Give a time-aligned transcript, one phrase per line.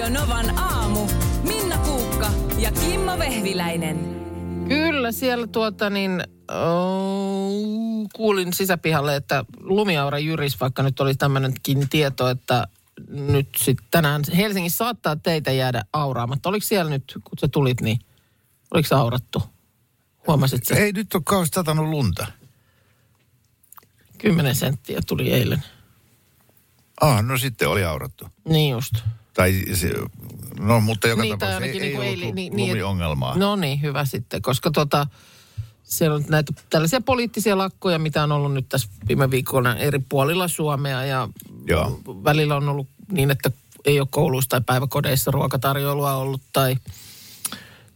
[0.00, 1.06] Radio Novan aamu.
[1.42, 3.96] Minna Kuukka ja Kimmo Vehviläinen.
[4.68, 12.28] Kyllä siellä tuota niin, oh, kuulin sisäpihalle, että lumiaura jyris, vaikka nyt oli tämmöinenkin tieto,
[12.28, 12.68] että
[13.08, 16.48] nyt sitten tänään Helsingissä saattaa teitä jäädä auraamatta.
[16.48, 17.98] Oliko siellä nyt, kun sä tulit, niin
[18.74, 19.42] oliko se aurattu?
[20.26, 20.74] Huomasit se?
[20.74, 22.26] Ei nyt ole kauheasti satanut lunta.
[24.18, 25.64] 10 senttiä tuli eilen.
[27.00, 28.28] Ah, no sitten oli aurattu.
[28.48, 28.94] Niin just.
[29.40, 29.92] Tai se,
[30.60, 33.38] no mutta joka Niin, tapauksessa ei, ainakin ei niinku ollut eilen- niin- niin, lumiongelmaa.
[33.38, 35.06] No niin, hyvä sitten, koska tota,
[35.82, 40.48] siellä on näitä tällaisia poliittisia lakkoja, mitä on ollut nyt tässä viime viikolla eri puolilla
[40.48, 41.28] Suomea ja
[41.66, 42.00] Joo.
[42.24, 43.50] välillä on ollut niin, että
[43.84, 46.76] ei ole kouluissa tai päiväkodeissa ruokatarjoilua ollut tai,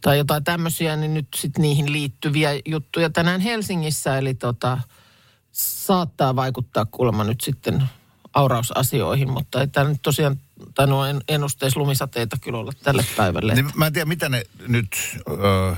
[0.01, 4.79] tai jotain tämmöisiä, niin nyt sitten niihin liittyviä juttuja tänään Helsingissä, eli tota,
[5.53, 7.83] saattaa vaikuttaa kuulemma nyt sitten
[8.35, 10.37] aurausasioihin, mutta ei tämä nyt tosiaan,
[10.75, 13.55] tai nuo en- ennusteissa lumisateita kyllä olla tälle päivälle.
[13.55, 14.89] Niin mä en tiedä, mitä ne nyt
[15.29, 15.77] ö,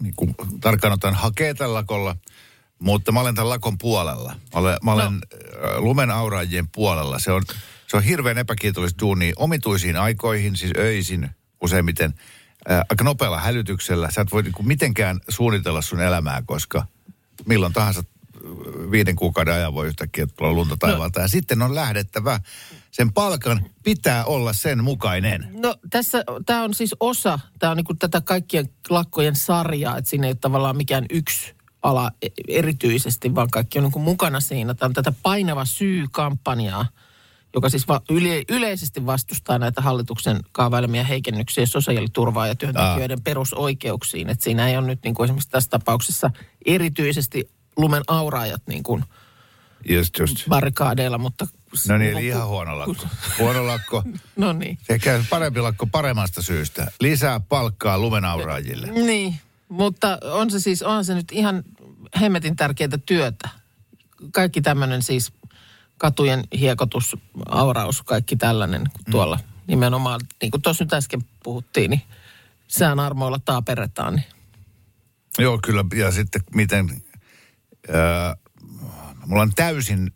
[0.00, 2.16] niin kuin tarkkaan ottaen hakee tällä lakolla,
[2.78, 4.32] mutta mä olen tämän lakon puolella.
[4.54, 5.20] Mä olen, mä olen no.
[5.80, 7.18] lumen auraajien puolella.
[7.18, 7.42] Se on,
[7.86, 11.30] se on hirveän epäkiitollista duunia omituisiin aikoihin, siis öisin
[11.60, 12.14] useimmiten,
[12.68, 14.10] ää, aika nopealla hälytyksellä.
[14.10, 16.86] Sä et voi niin kuin mitenkään suunnitella sun elämää, koska
[17.46, 18.02] milloin tahansa
[18.90, 21.20] viiden kuukauden ajan voi yhtäkkiä tulla lunta taivaalta.
[21.20, 22.40] Ja sitten on lähdettävä.
[22.90, 25.48] Sen palkan pitää olla sen mukainen.
[25.52, 30.26] No tässä, tämä on siis osa, tämä on niinku tätä kaikkien lakkojen sarjaa, että siinä
[30.26, 34.74] ei ole tavallaan mikään yksi ala e- erityisesti, vaan kaikki on niinku mukana siinä.
[34.74, 36.86] Tämä on tätä painava syy-kampanjaa,
[37.54, 44.30] joka siis va- yle, yleisesti vastustaa näitä hallituksen kaavailemia heikennyksiä sosiaaliturvaa ja työntekijöiden perusoikeuksiin.
[44.30, 46.30] Että siinä ei ole nyt niinku esimerkiksi tässä tapauksessa
[46.66, 49.04] erityisesti lumen auraajat niin kuin
[49.88, 50.48] Just, just.
[50.48, 51.46] barrikaadeilla, mutta...
[51.88, 53.06] No niin, eli ihan huono lakko.
[53.38, 54.02] Huono lakko.
[54.36, 54.78] No niin.
[54.82, 56.92] Sekä parempi lakko paremmasta syystä.
[57.00, 58.86] Lisää palkkaa lumenauraajille.
[58.86, 59.34] Niin,
[59.68, 61.62] mutta on se siis, on se nyt ihan
[62.20, 63.48] hemmetin tärkeää työtä.
[64.32, 65.32] Kaikki tämmöinen siis
[65.98, 67.16] katujen hiekotus,
[67.48, 72.02] auraus, kaikki tällainen, kun tuolla nimenomaan, niin kuin tuossa nyt äsken puhuttiin, niin
[72.68, 74.14] sään armoilla taaperetaan.
[74.14, 74.26] Niin.
[75.38, 75.84] Joo, kyllä.
[75.94, 77.02] Ja sitten miten...
[77.88, 78.36] Ää,
[79.26, 80.12] mulla on täysin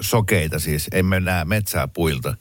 [0.00, 0.88] sokeita siis.
[0.92, 2.34] Emme näe metsää puilta.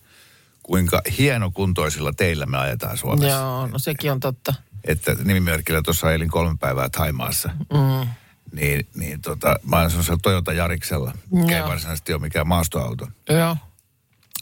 [0.63, 3.37] Kuinka hienokuntoisilla teillä me ajetaan Suomessa.
[3.37, 4.53] Joo, no sekin on totta.
[4.83, 7.49] Että nimimerkillä tuossa elin kolme päivää Taimaassa.
[7.57, 8.07] Mm.
[8.51, 13.07] Niin, niin tota, mä olen semmoisella Toyota Jariksella, mikä ei varsinaisesti ole mikään maastoauto.
[13.29, 13.57] Joo,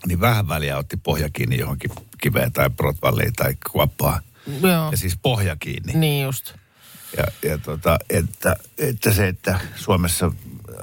[0.07, 1.91] Niin vähän väliä otti pohja kiinni johonkin
[2.21, 4.21] kiveen tai protvalliin tai kuoppaan.
[4.61, 5.93] joo, Ja siis pohja kiinni.
[5.93, 6.53] niin just.
[7.17, 10.31] Ja, ja tota, että, että se, että Suomessa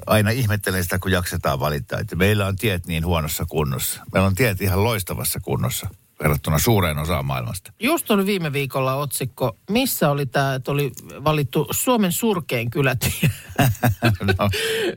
[0.06, 4.02] aina ihmettelee sitä, kun jaksetaan valittaa, että meillä on tiet niin huonossa kunnossa.
[4.12, 5.88] Meillä on tiet ihan loistavassa kunnossa
[6.22, 7.72] verrattuna suureen osaan maailmasta.
[7.80, 10.92] Just oli viime viikolla otsikko, missä oli tämä, että oli
[11.24, 13.10] valittu Suomen surkein kylätie.
[14.38, 14.50] no,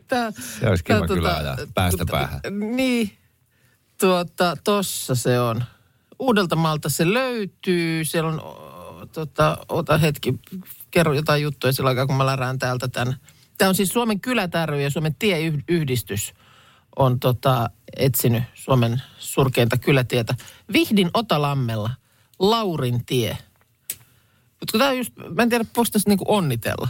[0.08, 2.42] Tää, Se olisi kiva tää, kyllä ajaa päästä päähän.
[2.76, 3.18] Niin,
[4.00, 5.64] tuota, tossa se on.
[6.20, 8.06] Uudelta maalta se löytyy.
[8.06, 8.42] Siellä on,
[9.14, 10.40] tota, ota hetki,
[10.92, 13.16] kerro jotain juttuja sillä aikaa, kun mä lärään täältä tämän.
[13.58, 16.34] Tämä on siis Suomen kylät ry ja Suomen tieyhdistys
[16.96, 20.36] on tota, etsinyt Suomen surkeinta kylätietä.
[20.74, 21.92] Vihdin Otalammella,
[22.40, 23.38] Laurin tie.
[24.60, 26.88] Mutta tämä on just, mä en tiedä, voiko tässä niinku onnitella.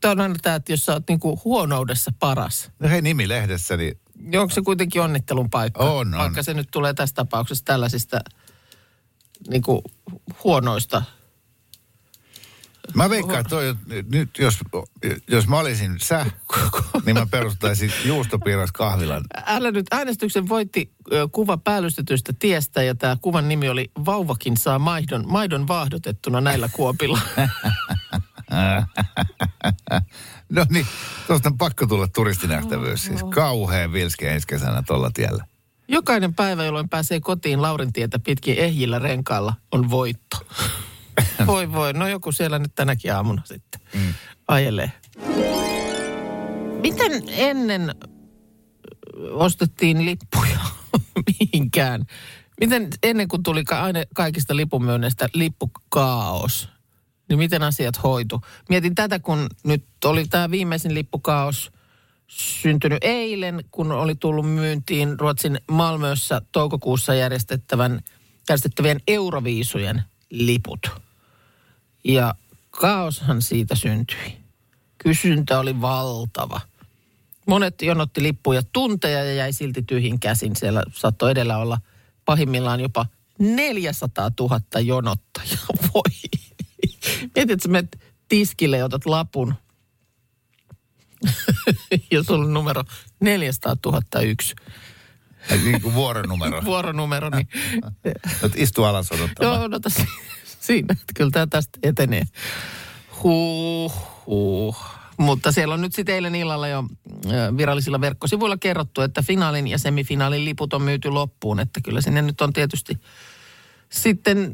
[0.00, 3.98] Tämä on aina tämä, että jos sä oot niinku huonoudessa paras, no hei, nimilehdessä, niin
[4.22, 5.84] niin onko se kuitenkin onnittelun paikka?
[5.84, 6.20] On, on.
[6.20, 8.20] Vaikka se nyt tulee tässä tapauksessa tällaisista
[9.48, 9.82] niin kuin
[10.44, 11.02] huonoista.
[12.94, 13.74] Mä veikkaan, että toi,
[14.12, 14.58] nyt jos,
[15.28, 16.26] jos mä olisin sä,
[17.06, 19.24] niin mä perustaisin juustopiiras kahvilan.
[19.46, 20.92] Älä nyt äänestyksen voitti
[21.32, 27.18] kuva päällystetystä tiestä ja tämä kuvan nimi oli Vauvakin saa maidon, maidon vaahdotettuna näillä kuopilla.
[30.48, 30.86] No niin,
[31.26, 33.04] tuosta on pakko tulla turistinähtävyys.
[33.04, 35.44] Siis kauhea vilske ensi kesänä tuolla tiellä.
[35.88, 40.36] Jokainen päivä, jolloin pääsee kotiin Laurintietä pitkin ehjillä renkaalla, on voitto.
[41.46, 44.14] Voi voi, no joku siellä nyt tänäkin aamuna sitten mm.
[44.48, 44.92] ajelee.
[46.82, 47.94] Miten ennen
[49.30, 50.58] ostettiin lippuja
[51.26, 52.04] mihinkään?
[52.60, 56.68] Miten ennen kuin tuli aina kaikista lipunmyönneistä lippukaos,
[57.28, 58.40] niin miten asiat hoitu?
[58.68, 61.72] Mietin tätä, kun nyt oli tämä viimeisin lippukaos
[62.28, 68.00] syntynyt eilen, kun oli tullut myyntiin Ruotsin Malmössä toukokuussa järjestettävän,
[68.48, 70.02] järjestettävien Euroviisujen
[70.32, 70.90] liput.
[72.04, 72.34] Ja
[72.70, 74.36] kaoshan siitä syntyi.
[74.98, 76.60] Kysyntä oli valtava.
[77.46, 80.56] Monet jonotti lippuja tunteja ja jäi silti tyhjin käsin.
[80.56, 81.78] Siellä saattoi edellä olla
[82.24, 83.06] pahimmillaan jopa
[83.38, 85.66] 400 000 jonottajaa.
[85.94, 86.40] Voi.
[87.34, 87.98] Mietit, että menet
[88.28, 89.54] tiskille ja otat lapun.
[92.10, 92.84] ja sulla on numero
[93.20, 93.76] 400
[94.20, 94.81] 001 Ai
[95.64, 96.64] Niin kuin vuoronumero.
[96.72, 97.48] vuoronumero, niin
[98.42, 99.56] Olet istu alas odottamaan.
[99.56, 100.06] joo, odota si-
[100.60, 100.86] siinä.
[100.92, 102.22] että Kyllä tämä tästä etenee.
[103.22, 103.92] Huh,
[104.26, 104.76] huh.
[105.16, 106.84] Mutta siellä on nyt sitten eilen illalla jo
[107.56, 111.60] virallisilla verkkosivuilla kerrottu, että finaalin ja semifinaalin liput on myyty loppuun.
[111.60, 112.98] Että kyllä sinne nyt on tietysti
[113.90, 114.52] sitten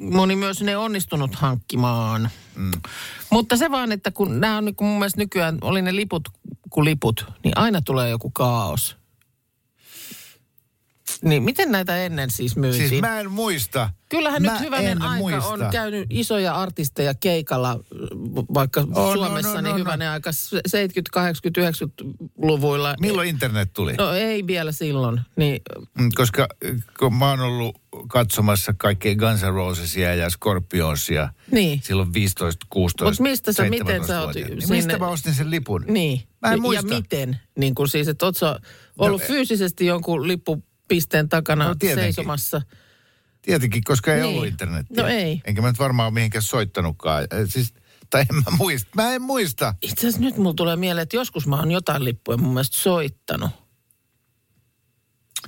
[0.00, 2.30] moni myös ne onnistunut hankkimaan.
[2.54, 2.70] Mm.
[3.30, 6.28] Mutta se vaan, että kun nämä on niin mun mielestä nykyään, oli ne liput
[6.70, 8.96] kuin liput, niin aina tulee joku kaos.
[11.22, 12.88] Niin miten näitä ennen siis myytiin?
[12.88, 13.90] Siis mä en muista.
[14.08, 15.48] Kyllähän mä nyt hyvänen en aika muista.
[15.48, 17.80] on käynyt isoja artisteja keikalla,
[18.54, 20.30] vaikka no, Suomessa, no, niin no, hyvänen aika
[20.66, 22.94] 70, 80, 90-luvuilla.
[23.00, 23.92] Milloin internet tuli?
[23.92, 25.20] No ei vielä silloin.
[25.36, 25.60] Niin,
[25.98, 26.48] Mm, Koska
[26.98, 33.22] kun mä oon ollut katsomassa kaikkea Guns N' Rosesia ja Scorpionsia niin, silloin 15, 16,
[33.22, 35.84] Mut mistä sä- miten sä oot 17-vuotiaana, niin sinne- mistä mä ostin sen lipun?
[35.88, 36.20] niin.
[36.42, 36.94] Mä en ja, muista.
[36.94, 37.40] ja miten?
[37.58, 38.60] Niin kuin siis, että oot sä
[38.98, 40.28] ollut No, fyysisesti jonkun
[40.90, 42.04] lippupisteen takana No, tietenkin.
[42.14, 42.62] seisomassa?
[43.42, 44.34] Tietenkin, koska ei Niin.
[44.34, 45.02] ollut internetiä.
[45.02, 45.40] No ei.
[45.44, 47.22] Enkä mä nyt varmaan mihinkään soittanutkaan.
[47.22, 47.74] Eh, Siis,
[48.10, 48.90] tai en mä muista.
[48.94, 49.74] Mä en muista.
[49.82, 53.50] Itse asiassa nyt mulla tulee mieleen, että joskus mä oon jotain lippuja mun mielestä soittanut.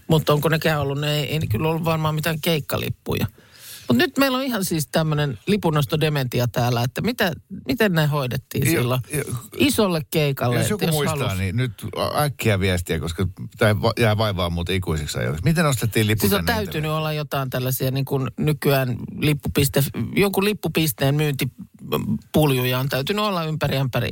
[0.08, 3.26] Mutta onko nekään ollut, ne ei, ei kyllä ollut varmaan mitään keikkalippuja.
[3.88, 7.32] Mutta nyt meillä on ihan siis tämmöinen lipunnostodementia täällä, että mitä,
[7.66, 9.24] miten ne hoidettiin Jo- silloin jo-
[9.56, 10.58] isolle keikalle.
[10.58, 11.72] Jos joku muistaa, halus- niin nyt
[12.20, 15.44] äkkiä viestiä, koska tämä jää vaivaa muuta ikuisiksi ajoiksi.
[15.44, 16.20] Miten ostettiin liput?
[16.20, 19.82] Siis on täytynyt olla jotain tällaisia niin kuin nykyään lippupiste,
[20.16, 24.10] jonkun lippupisteen myyntipuljuja on täytynyt olla ympäri ympäri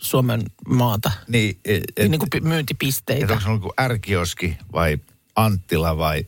[0.00, 1.10] Suomen maata.
[1.28, 3.32] Niin, et, et, niin kuin pi- et myyntipisteitä.
[3.32, 4.98] onko se ollut joku ärkioski vai
[5.36, 6.24] Anttila vai,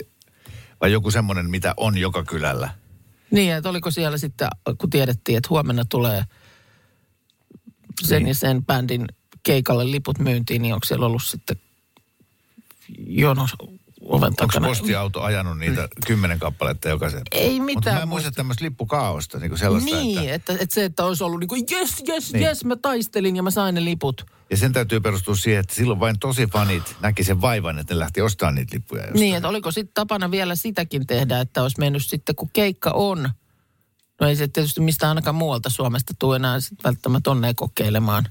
[0.80, 2.70] vai joku semmoinen, mitä on joka kylällä?
[3.30, 4.48] Niin, että oliko siellä sitten,
[4.78, 6.24] kun tiedettiin, että huomenna tulee
[8.02, 8.28] sen Niin.
[8.28, 9.06] ja sen bändin
[9.42, 11.56] keikalle liput myyntiin, niin onko siellä ollut sitten
[13.06, 13.46] jono
[14.08, 14.66] oven Onko takana?
[14.68, 17.22] postiauto ajanut niitä kymmenen kappaletta jokaisen?
[17.32, 20.34] Ei Mutta mitään mä en muista tämmöistä lippukaaosta, niin kuin sellaista, Niin, että...
[20.34, 22.44] että, että se, että olisi ollut niin kuin, jes, jes, Niin.
[22.44, 24.26] jes, mä taistelin ja mä sain ne liput.
[24.50, 27.98] Ja sen täytyy perustua siihen, että silloin vain tosi fanit näki sen vaivan, että ne
[27.98, 29.20] lähti ostamaan niitä lippuja jostain.
[29.20, 33.30] Niin, että oliko sitten tapana vielä sitäkin tehdä, että olisi mennyt sitten, kun keikka on.
[34.20, 38.28] No ei se tietysti mistään ainakaan muualta Suomesta tule enää sit välttämättä onnea kokeilemaan.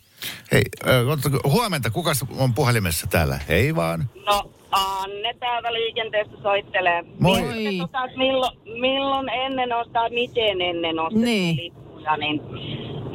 [0.52, 3.40] Hei, äh, huomenta, kuka on puhelimessa täällä?
[3.48, 4.10] Hei vaan.
[4.26, 7.04] No, Anne täältä liikenteestä soittelee.
[7.20, 7.42] Moi.
[7.42, 11.58] Mietin, tota, että milloin, milloin ennen ostaa, miten ennen ostettiin Niin.
[11.58, 12.42] lippuja, niin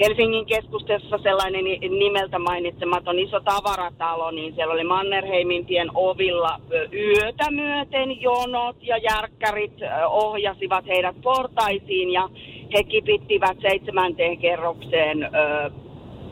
[0.00, 6.60] Helsingin keskustassa sellainen ni- nimeltä mainitsematon iso tavaratalo, niin siellä oli Mannerheimin tien ovilla
[6.92, 9.72] yötä myöten jonot ja järkkärit
[10.08, 12.28] ohjasivat heidät portaisiin ja
[12.74, 15.28] he kipittivät seitsemänteen kerrokseen ö,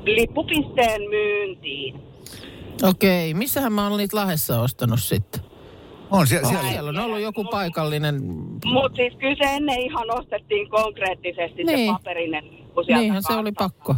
[0.07, 2.10] lippupisteen myyntiin.
[2.83, 5.41] Okei, missähän mä oon niitä Lahdessa ostanut sitten?
[6.11, 6.73] On siellä, Siellä, siellä.
[6.73, 8.23] siellä on ollut joku paikallinen,
[8.65, 11.89] Mutta siis kyllä se ennen ihan ostettiin konkreettisesti Niin.
[11.89, 12.45] se paperinen
[12.89, 13.95] niinhän se oli pakko.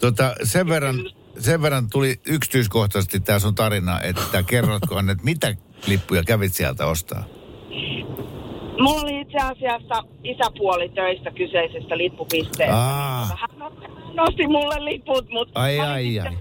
[0.00, 0.96] Tota, sen, verran,
[1.38, 5.54] sen verran tuli yksityiskohtaisesti tämä sun tarina, että kerrotko Anne, että mitä
[5.86, 7.24] lippuja kävit sieltä ostaa?
[8.80, 12.76] Mulla oli itse asiassa isäpuoli töissä kyseisestä lippupisteestä.
[12.76, 13.50] Hän
[14.14, 16.38] nosti mulle liput, mutta ai ai sitten ai.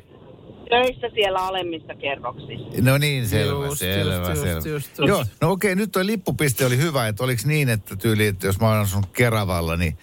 [0.70, 2.82] Töissä siellä alemmissa kerroksissa.
[2.82, 4.52] No niin, selvä, Just, selvä, just, selvä.
[4.52, 5.32] just, just, Joo, just.
[5.42, 8.68] no okei, nyt toi lippupiste oli hyvä, että oliko niin, että tyyli, että jos mä
[8.68, 9.98] oon asunut Keravalla, niin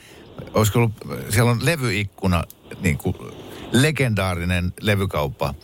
[0.55, 0.93] olisiko ollut,
[1.29, 2.45] siellä on levyikkuna,
[2.81, 3.17] niin kuin
[3.73, 5.55] legendaarinen levykauppa.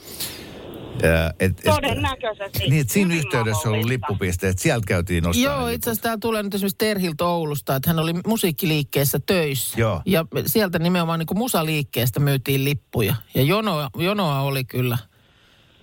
[1.02, 2.58] Ja, et, et, Todennäköisesti.
[2.58, 6.02] Niin, että siinä Hyvin yhteydessä on ollut lippupiste, että sieltä käytiin nostaa Joo, itse asiassa
[6.02, 9.80] täällä tulee nyt esimerkiksi Terhiltä Oulusta, että hän oli musiikkiliikkeessä töissä.
[9.80, 10.00] Joo.
[10.06, 13.14] Ja sieltä nimenomaan niin kuin musaliikkeestä myytiin lippuja.
[13.34, 14.98] Ja jonoa, jonoa oli kyllä.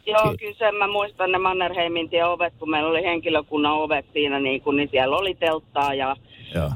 [0.07, 4.05] Joo, Ky- kyllä sen mä muistan ne Mannerheimin tie ovet, kun meillä oli henkilökunnan ovet
[4.13, 6.15] siinä, niin, kun, niin siellä oli telttaa ja
[6.55, 6.71] Joo.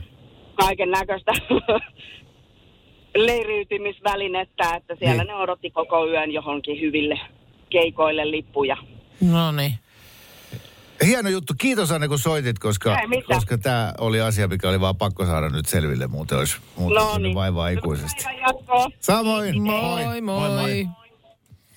[0.55, 1.31] kaiken näköistä
[3.17, 5.27] leiriytymisvälinettä, että siellä Niin.
[5.27, 7.19] ne odotti koko yön johonkin hyville
[7.69, 8.77] keikoille lippuja.
[9.21, 9.79] No niin.
[11.05, 11.53] Hieno juttu.
[11.57, 12.97] Kiitos Anne, kun soitit, koska,
[13.33, 16.07] koska tämä oli asia, mikä oli vaan pakko saada nyt selville.
[16.07, 17.35] Muuten olisi muuten No no, niin.
[17.35, 18.23] vaivaa ikuisesti.
[18.47, 18.87] Jatkoa.
[18.99, 19.61] Samoin.
[19.61, 20.87] Moi, moi, moi.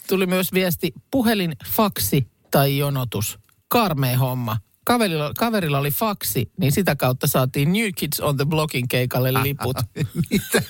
[0.09, 3.39] Tuli myös viesti, puhelin, faksi tai jonotus.
[3.69, 4.57] Karmea homma.
[4.85, 9.77] Kaverilla, kaverilla oli faksi, niin sitä kautta saatiin New Kids on the Blockin keikalle liput.
[10.31, 10.63] Mitä?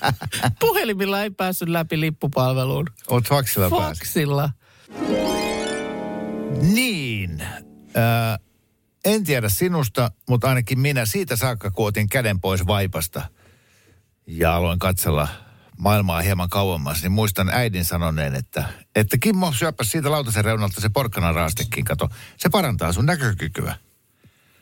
[0.59, 2.85] Puhelimilla ei päässyt läpi lippupalveluun.
[3.07, 3.69] Oot faksilla.
[3.69, 4.49] Faksilla.
[6.61, 7.41] Niin.
[7.41, 8.39] Äh,
[9.05, 13.21] en tiedä sinusta, mutta ainakin minä siitä saakka, kun otin käden pois vaipasta
[14.27, 15.27] ja aloin katsella
[15.77, 18.63] maailmaa hieman kauemmas, niin muistan äidin sanoneen, että,
[18.95, 22.09] että Kimmo, syöpä siitä lautasen reunalta se porkkana raastekin, kato.
[22.37, 23.75] Se parantaa sun näkökykyä.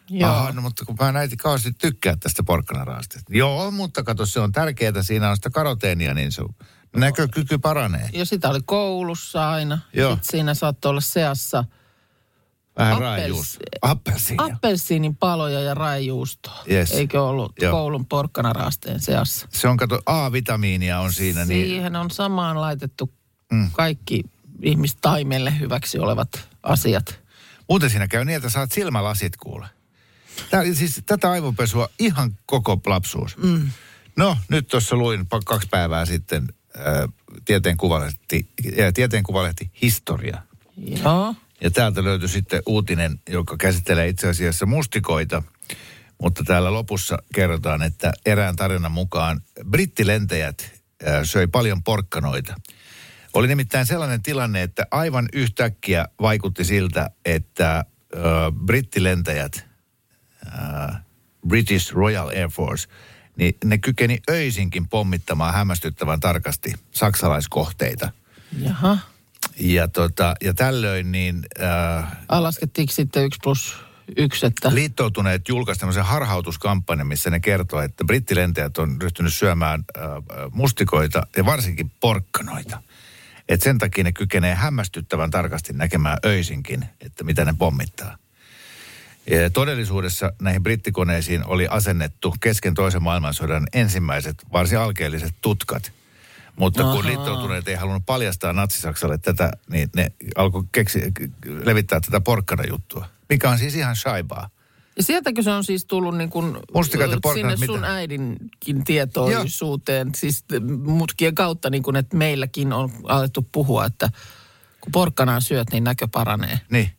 [0.10, 0.30] Joo.
[0.30, 3.34] Aha, no mutta kun mä en äiti kauheasti tykkää tästä porkkanaraasteesta.
[3.34, 6.56] Joo, mutta kato, se on tärkeää, siinä on sitä karoteenia, niin sun
[6.96, 8.10] näkökyky paranee.
[8.14, 9.80] Ja sitä oli koulussa aina.
[9.94, 10.12] Joo.
[10.14, 11.64] Sitten siinä saattoi olla seassa
[12.78, 13.60] Vähän Appels- raajuus.
[13.82, 14.46] Appelsiinia.
[14.46, 16.64] appelsiinin paloja ja raijuustoa.
[16.72, 16.92] Yes.
[16.92, 17.72] Eikö ollut Joo.
[17.72, 19.48] koulun porkkanaraasteen seassa?
[19.52, 21.46] Se on, kato, A-vitamiinia on siinä.
[21.46, 23.14] Niin, Siihen on samaan laitettu
[23.52, 23.72] Mm.
[23.72, 24.24] kaikki
[24.62, 27.20] ihmistaimelle hyväksi olevat asiat.
[27.70, 29.68] muuten siinä käy niin, että saat silmälasit kuule.
[30.50, 33.38] Tää, siis tätä aivopesua ihan koko lapsuus.
[33.38, 33.70] Mm.
[34.16, 36.48] No, nyt tuossa luin kaksi päivää sitten
[37.46, 38.48] tieteen kuvalehti,
[38.80, 40.42] äh, tieteen kuvalehti Historia.
[40.78, 41.36] Joo.
[41.62, 45.44] Ja täältä löytyi sitten uutinen, joka käsittelee itse asiassa mustikoita.
[46.18, 50.82] Mutta täällä lopussa kerrotaan, että erään tarinan mukaan brittilentäjät
[51.24, 52.56] söi paljon porkkanoita.
[53.34, 57.86] Oli nimittäin sellainen tilanne, että aivan yhtäkkiä vaikutti siltä, että
[58.66, 59.66] brittilentäjät,
[61.48, 62.88] British Royal Air Force,
[63.42, 68.12] niin ne kykeni öisinkin pommittamaan hämmästyttävän tarkasti saksalaiskohteita.
[68.62, 68.98] Jaha.
[69.60, 73.76] Ja, tota, ja tällöin niin äh, Alaskettiinko sitten yksi plus
[74.18, 74.76] yksi, että...
[74.76, 80.20] liittoutuneet julkaisi tämmöisen harhautuskampanjan, missä ne kertoo, että brittilentäjät on ryhtynyt syömään äh, äh,
[80.52, 82.82] mustikoita ja varsinkin porkkanoita.
[83.50, 88.18] Et sen takia ne kykenee hämmästyttävän tarkasti näkemään öisinkin, että mitä ne pommittaa.
[89.54, 95.92] Todellisuudessa näihin brittikoneisiin oli asennettu kesken toisen maailmansodan ensimmäiset varsin alkeelliset tutkat.
[96.56, 97.06] Mutta kun Ahaa.
[97.06, 101.02] liittoutuneet ei halunnut paljastaa natsisaksalle tätä, niin ne alkoi keksi,
[101.64, 103.08] levittää tätä porkkana-juttua.
[103.30, 104.50] Mikä on siis ihan shaibaa.
[104.98, 107.94] Ja sieltäkö se on siis tullut niin kuin ja sinne sun mitä?
[107.94, 110.46] äidinkin tietoisuuteen, siis
[110.86, 114.10] mutkien kautta niin kuin, että meilläkin on alettu puhua, että
[114.82, 116.60] kun porkkanaa syöt, niin näkö paranee.
[116.72, 116.92] Niin.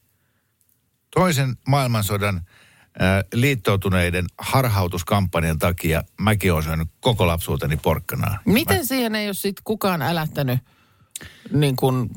[1.14, 8.38] Toisen maailmansodan äh, liittoutuneiden harhautuskampanjan takia mäkin olen syönyt koko lapsuuteni porkkanaa.
[8.44, 10.58] Miten siihen ei ole sitten kukaan älähtänyt
[11.52, 12.10] niin kuin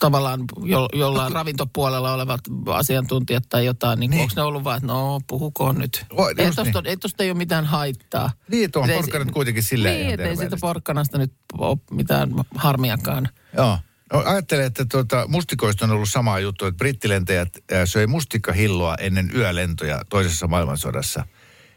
[0.00, 4.20] tavallaan jo, jollain ravintopuolella olevat asiantuntijat tai jotain, niin, Niin.
[4.22, 6.06] onko ne ollut vaan, että no puhukoon nyt.
[6.10, 6.86] Oi, ei, tosta, niin.
[6.86, 8.30] ei tosta ei ole mitään haittaa.
[8.50, 12.30] Niin, tuo on Et ei porkkanat kuitenkin silleen Niin, ettei siitä porkkanasta nyt ole mitään
[12.54, 13.28] harmiakaan.
[13.56, 13.78] Joo.
[14.12, 19.30] No, ajattelen, että tuota, mustikoista on ollut sama juttu, että brittilentäjät äh, söi mustikkahilloa ennen
[19.34, 21.26] yölentoja toisessa maailmansodassa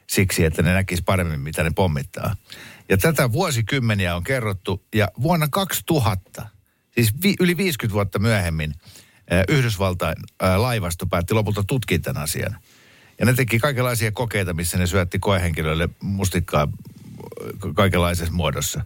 [0.07, 2.35] siksi, että ne näkis paremmin, mitä ne pommittaa.
[2.89, 6.49] Ja tätä vuosikymmeniä on kerrottu, ja vuonna 2000,
[6.95, 8.73] siis vi, yli 50 vuotta myöhemmin,
[9.31, 12.57] äh, Yhdysvaltain äh, laivasto päätti lopulta tutkia tämän asian.
[13.19, 16.67] Ja ne teki kaikenlaisia kokeita, missä ne syötti koehenkilöille mustikkaa
[17.75, 18.85] kaikenlaisessa muodossa.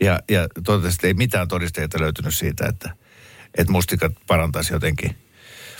[0.00, 2.90] Ja, ja totesi, että ei mitään todisteita löytynyt siitä, että,
[3.58, 5.16] että mustikat parantaisi jotenkin.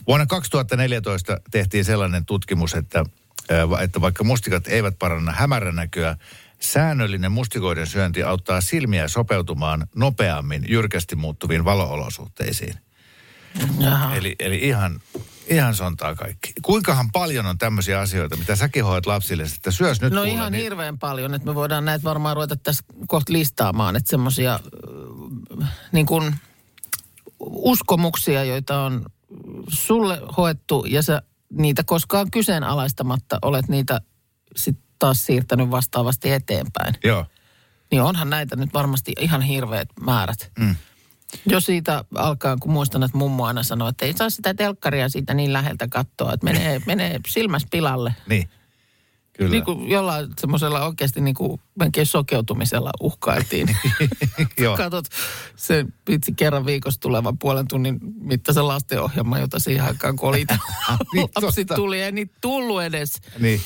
[0.07, 3.05] Vuonna 2014 tehtiin sellainen tutkimus, että,
[3.83, 6.17] että vaikka mustikat eivät paranna hämäränäköä,
[6.61, 12.75] säännöllinen mustikoiden syönti auttaa silmiä sopeutumaan nopeammin jyrkästi muuttuviin valoolosuhteisiin.
[13.79, 14.17] Jaha.
[14.17, 15.01] Eli, eli ihan,
[15.49, 16.53] ihan sontaa kaikki.
[16.63, 20.53] Kuinkahan paljon on tämmöisiä asioita, mitä säkin hoidat lapsille, että syös nyt No kuule, ihan
[20.53, 24.61] niin- hirveän paljon, että me voidaan näitä varmaan ruveta tässä kohta listaamaan, että semmoisia
[25.93, 26.35] niin kuin
[27.41, 29.07] uskomuksia, joita on
[29.69, 31.23] sulle hoettu ja sä
[31.53, 34.01] niitä koskaan kyseenalaistamatta olet niitä
[34.57, 36.95] sitten taas siirtänyt vastaavasti eteenpäin.
[37.05, 37.27] Joo.
[37.91, 40.51] Niin onhan näitä nyt varmasti ihan hirveät määrät.
[40.59, 40.77] Mm.
[41.47, 45.35] Jo siitä alkaen, kun muistan, että mummo aina sanoi, että ei saa sitä telkkaria siitä
[45.35, 48.15] niin läheltä katsoa, että menee, menee silmäs pilalle.
[48.29, 48.49] Niin.
[49.39, 49.51] Kyllä.
[49.51, 53.77] Niin kuin jollain semmoisella oikeasti niin kuin melkein sokeutumisella uhkailtiin.
[54.59, 54.77] Joo.
[54.77, 55.05] Katot
[55.57, 60.45] se vitsi kerran viikossa tulevan puolen tunnin mittaisen lastenohjelman, jota siihen aikaan kun oli
[61.15, 63.21] Niin, lapsi tuli, ei niitä tullut edes.
[63.39, 63.61] Niin.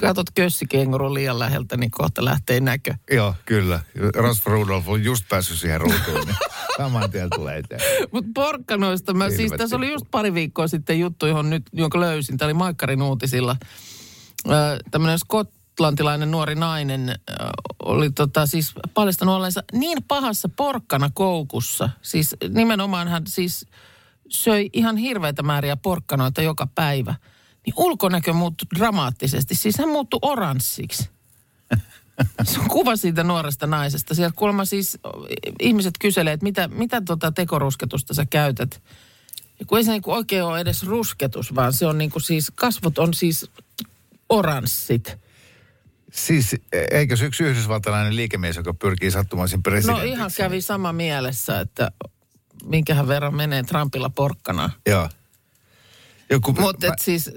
[0.00, 2.94] Katot kössikenguru liian läheltä, niin kohta lähtee näkö.
[3.10, 3.80] Joo, kyllä.
[4.14, 6.36] Rosf Rudolf on just päässyt siihen ruutuun, niin
[6.76, 7.80] saman tien tulee eteen.
[8.12, 12.36] Mutta porkkanoista, mä, siis tässä oli just pari viikkoa sitten juttu, johon nyt, jonka löysin.
[12.36, 13.56] Tämä oli Maikkarin uutisilla.
[14.90, 17.18] Tämmöinen skotlantilainen nuori nainen
[17.82, 21.90] oli tota, siis paljastanut olleensa niin pahassa porkkana koukussa.
[22.02, 23.66] Siis nimenomaan hän siis
[24.28, 27.14] söi ihan hirveitä määriä porkkanoita joka päivä.
[27.66, 29.54] Niin ulkonäkö muuttui dramaattisesti.
[29.54, 31.10] Siis hän muuttui oranssiksi.
[32.44, 34.14] Se on kuva siitä nuoresta naisesta.
[34.14, 34.98] Sieltä kuulemma siis
[35.60, 38.82] ihmiset kyselee, että mitä, mitä tota tekorusketusta sä käytät.
[39.60, 42.98] Ja kun ei se niinku oikein ole edes rusketus, vaan se on niinku siis, kasvot
[42.98, 43.50] on siis
[44.32, 45.16] oranssit.
[46.12, 46.56] Siis
[46.90, 50.08] eikö se yksi yhdysvaltalainen liikemies, joka pyrkii sattumaan sen No presidentiksi?
[50.08, 51.90] ihan kävi sama mielessä, että
[52.64, 54.70] minkähän verran menee Trumpilla porkkana.
[54.86, 55.08] Joo.
[56.30, 57.30] Joku, Mutta mä- siis,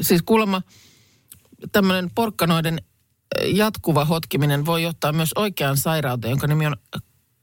[0.00, 0.62] siis kuulemma
[1.72, 2.82] tämmöinen porkkanoiden
[3.44, 6.76] jatkuva hotkiminen voi johtaa myös oikeaan sairauteen, jonka nimi on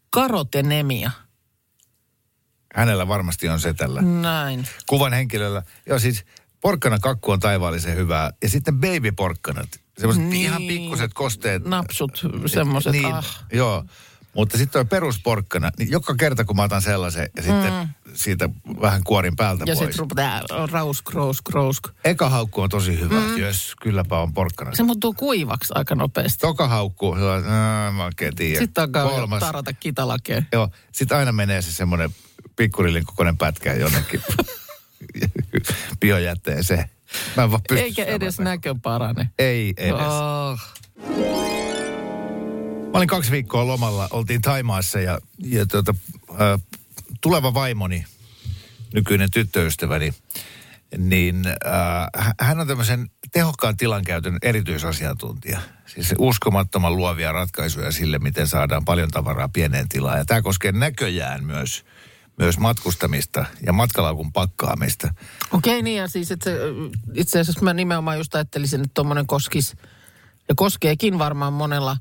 [0.09, 1.11] karotenemia.
[2.75, 4.01] hänellä varmasti on se tällä.
[4.01, 4.67] Näin.
[4.87, 5.63] Kuvan henkilöllä.
[5.85, 6.25] Joo siis
[6.61, 8.31] porkkana kakku on taivaallisen hyvää.
[8.43, 9.69] Ja sitten babyporkkanat.
[9.97, 10.41] Semmoiset Niin.
[10.45, 11.65] ihan pikkuset kosteet.
[11.65, 13.45] Napsut, semmoiset, niin, ah.
[13.53, 13.83] Joo.
[14.35, 18.49] Mutta sitten tuo perusporkkana, niin joka kerta kun mä otan sellaisen ja sitten siitä
[18.81, 19.69] vähän kuorin päältä Mm.
[19.69, 19.85] Ja pois.
[19.85, 21.83] sitten rupeaa rausk, rausk, rausk.
[22.03, 23.19] Eka haukku on tosi hyvä.
[23.19, 23.37] Mm.
[23.37, 24.75] Jös, kylläpä on porkkana.
[24.75, 26.37] Se muuttuu kuivaksi aika nopeasti.
[26.39, 27.15] Toka haukku,
[27.47, 28.63] "Ää, mä oikein tiedän.
[28.63, 29.39] Sitten jo Kolmas.
[29.39, 30.47] tarata kitalakeen.
[30.51, 32.09] Joo, sitten aina menee se semmoinen
[32.55, 34.21] pikkurillin kokoinen pätkä jonnekin
[36.01, 36.89] biojätteeseen.
[37.37, 39.29] Mä en vaan pysty Eikä edes näkö parane.
[39.39, 40.01] Ei edes.
[40.01, 40.59] Oh.
[42.91, 45.95] Mä olin kaksi viikkoa lomalla, oltiin Taimaassa ja, ja tuota,
[46.31, 46.61] äh,
[47.21, 48.05] tuleva vaimoni,
[48.93, 50.13] nykyinen tyttöystäväni,
[50.97, 55.59] niin äh, hän on tämmöisen tehokkaan tilankäytön erityisasiantuntija.
[55.85, 60.17] Siis uskomattoman luovia ratkaisuja sille, miten saadaan paljon tavaraa pieneen tilaan.
[60.17, 61.85] Ja tämä koskee näköjään myös,
[62.39, 65.13] myös matkustamista ja matkalaukun pakkaamista.
[65.51, 66.59] Okei, niin ja siis että se,
[67.13, 69.75] itse asiassa mä nimenomaan just ajattelisin, että tuommoinen koskis,
[70.49, 71.97] ja koskeekin varmaan monella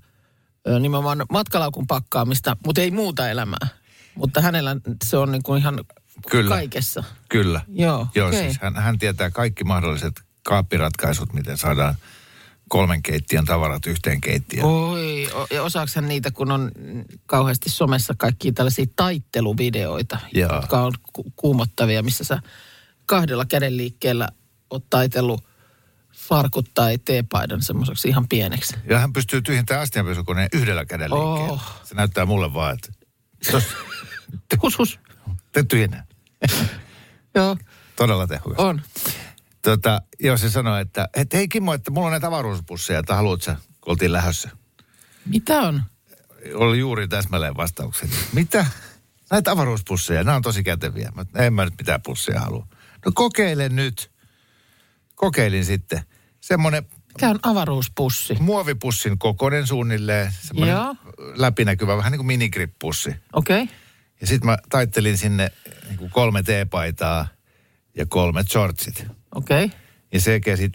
[0.80, 3.68] nimenomaan matkalaukun pakkaamista, mutta ei muuta elämää.
[4.14, 5.84] Mutta hänellä se on niin kuin ihan
[6.30, 6.48] Kyllä.
[6.54, 7.04] kaikessa.
[7.28, 7.60] Kyllä.
[7.68, 8.42] Joo, Joo okei.
[8.42, 11.94] siis hän, hän tietää kaikki mahdolliset kaappiratkaisut, miten saadaan
[12.68, 14.66] kolmen keittiön tavarat yhteen keittiöön.
[14.66, 16.72] Oi, ja osaako hän niitä, kun on
[17.26, 20.54] kauheasti somessa kaikkia tällaisia taitteluvideoita, Joo.
[20.54, 22.42] jotka on ku- kuumottavia, missä sä
[23.06, 24.28] kahdella kädenliikkeellä
[24.70, 25.44] oot taitellut
[26.16, 28.76] farkut tai teepaidan semmoiseksi ihan pieneksi.
[28.88, 31.52] Ja hän pystyy tyhjentämään astianpesukoneen yhdellä käden liikkeellä.
[31.52, 31.80] Oh.
[31.84, 32.92] Se näyttää mulle vaan, että
[33.50, 33.64] tos,
[34.62, 34.98] Hus, hus.
[35.52, 36.04] te tyhjennä.
[37.34, 37.56] Joo,
[37.96, 38.58] Todella tehokas.
[38.58, 38.82] on.
[39.68, 43.42] Tota, joo, se sanoi, että, että hei Kimmo, että mulla on näitä avaruuspusseja, että haluat
[43.42, 44.50] sä, kun oltiin lähössä.
[45.26, 45.82] Mitä on?
[46.54, 48.10] Oli juuri täsmälleen vastaukset.
[48.32, 48.66] Mitä?
[49.30, 51.12] Näitä avaruuspusseja, nämä on tosi käteviä.
[51.14, 52.66] Mä, en mä nyt mitään pusseja halua.
[53.06, 54.10] No kokeile nyt.
[55.14, 56.02] Kokeilin sitten.
[56.40, 58.36] Semmoinen Mikä on avaruuspussi?
[58.40, 60.32] muovipussin kokoinen suunnilleen.
[60.40, 60.96] Semmoinen Joo.
[61.34, 63.14] läpinäkyvä, vähän niin kuin minigrippussi.
[63.32, 63.62] Okei.
[63.62, 63.74] Okay.
[64.20, 65.52] Ja sitten mä taittelin sinne
[65.88, 67.28] niin kuin kolme teepaitaa
[67.96, 69.17] ja kolme shortsit.
[69.34, 69.64] Okei.
[69.64, 69.78] Okay.
[70.12, 70.72] Ja sen jälkeen sit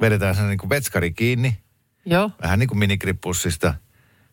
[0.00, 1.58] vedetään sen niin kuin vetskari kiinni,
[2.06, 2.30] Joo.
[2.42, 3.74] vähän niin kuin minigripussista,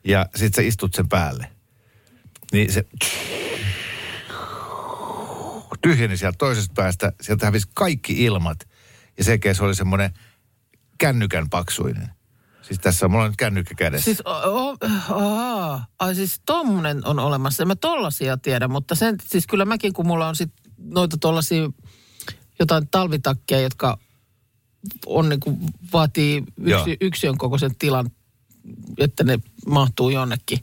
[0.03, 1.49] ja sitten sä istut sen päälle.
[2.51, 2.85] Niin se
[5.81, 8.69] tyhjeni sieltä toisesta päästä, sieltä hävisi kaikki ilmat,
[9.17, 10.13] ja sen jälkeen se oli semmoinen
[10.97, 12.09] kännykän paksuinen.
[12.61, 14.05] Siis tässä on mulla nyt kännykkä kädessä.
[14.05, 14.77] Siis, o, o,
[15.09, 17.63] aa, ai siis tommonen on olemassa.
[17.63, 21.63] En mä tollasia tiedä, mutta sen, siis kyllä mäkin, kun mulla on sit noita tollasia
[22.63, 23.97] jotain talvitakkeja, jotka
[25.05, 25.57] on niinku,
[25.93, 26.79] vaatii Joo.
[26.79, 28.09] yksi, yksiön kokoisen tilan,
[28.97, 30.59] että ne mahtuu jonnekin.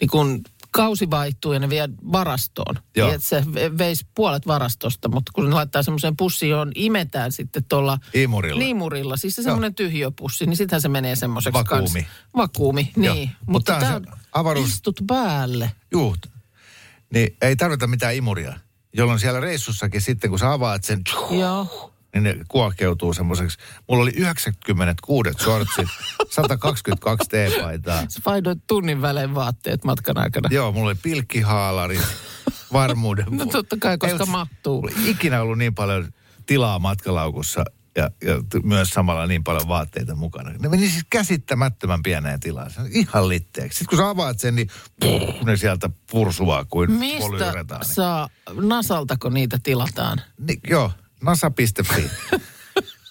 [0.00, 2.74] Niin kun kausi vaihtuu ja ne vie varastoon.
[2.96, 3.06] Joo.
[3.08, 7.32] Niin, että se ve- veisi puolet varastosta, mutta kun ne laittaa semmoiseen pussiin, johon imetään
[7.32, 8.58] sitten tuolla Imurilla.
[8.58, 12.02] Liimurilla, siis se semmoinen tyhjöpussi, niin sittenhän se menee semmoiseksi Vakuumi.
[12.02, 12.14] Kans.
[12.36, 13.04] Vakuumi, niin.
[13.04, 13.14] Joo.
[13.16, 15.70] Mutta Mutta tämä se avaruus- istut päälle.
[15.92, 16.16] Juu.
[17.14, 18.58] Niin ei tarvita mitään imuria.
[18.96, 21.92] Jolloin siellä reissussakin sitten, kun sä avaat sen, Joo.
[22.14, 23.58] niin ne kuokeutuu semmoiseksi.
[23.88, 25.88] Mulla oli 96 shortsit,
[26.30, 28.04] 122 teepaitaa.
[28.08, 30.48] Sä vaihdoit tunnin välein vaatteet matkan aikana.
[30.52, 32.06] Joo, mulla oli pilkkihaalarit,
[32.72, 34.80] varmuuden No totta kai, koska Ei, mahtuu.
[34.82, 36.12] Mulla ei ikinä ollut niin paljon
[36.46, 37.64] tilaa matkalaukussa
[37.96, 40.50] ja, ja myös samalla niin paljon vaatteita mukana.
[40.50, 42.70] Ne meni siis käsittämättömän pieneen tilaan.
[42.70, 43.78] Se on ihan litteeksi.
[43.78, 44.68] Sitten kun sä avaat sen, niin
[45.00, 50.20] puh, ne sieltä pursuaa kuin Mistä saa, Nasaltako niitä tilataan?
[50.48, 52.10] Niin, joo, nasa.fi.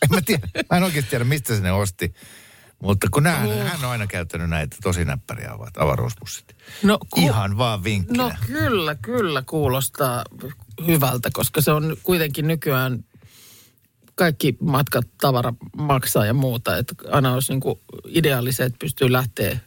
[0.03, 2.13] en mä tiedä, mä en oikeasti tiedä, mistä se ne osti.
[2.83, 3.67] Mutta kun nää, Oh.
[3.67, 6.55] hän on aina käyttänyt näitä tosi näppäriä ovat avaruuspussit.
[6.83, 8.23] No, ku- Ihan vaan vinkkinä.
[8.23, 10.23] No kyllä, kyllä kuulostaa
[10.87, 13.03] hyvältä, koska se on kuitenkin nykyään
[14.21, 16.77] kaikki matkat, tavara maksaa ja muuta.
[16.77, 17.61] Että aina olisi niin
[18.05, 19.59] ideaalisia, että pystyy lähteä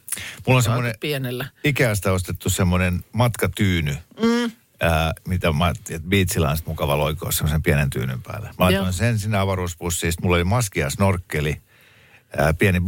[0.47, 1.45] Mulla on semmoinen pienellä.
[1.63, 4.51] Ikeasta ostettu semmoinen matkatyyny, mm.
[4.81, 8.47] ää, mitä mä että biitsillä on mukava loikoa semmoisen pienen tyynyn päälle.
[8.47, 11.61] Mä laitoin sen sinne avaruuspussiin, sit mulla oli maski ja snorkkeli,
[12.37, 12.81] ää, pieni?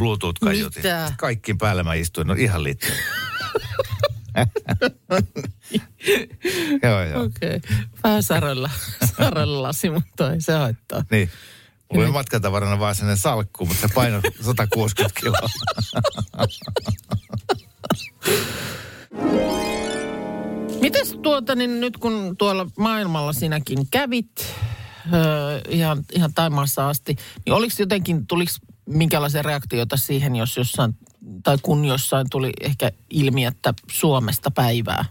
[0.72, 2.90] Sit Kaikkiin päälle mä istuin, no ihan liittyy.
[6.82, 7.22] joo, joo.
[7.22, 7.56] Okei.
[7.56, 7.60] Okay.
[8.04, 8.70] Vähän säröllä,
[9.16, 11.04] säröllä lasi, mutta ei se haittaa.
[11.10, 11.30] Niin.
[11.92, 15.48] Mulla oli matkatavarana vaan sellainen salkku, mutta se painoi 160 kiloa.
[20.80, 24.54] Mites tuota, niin nyt kun tuolla maailmalla sinäkin kävit
[25.12, 28.52] öö, ihan, ihan Taimaassa asti, niin oliko jotenkin, tuliko
[28.86, 30.96] minkälaisia reaktioita siihen, jos jossain,
[31.42, 35.04] tai kun jossain tuli ehkä ilmi, että Suomesta päivää?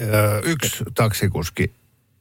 [0.00, 1.79] Öö, Yksi taksikuski